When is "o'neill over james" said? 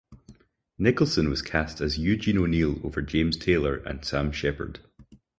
2.39-3.37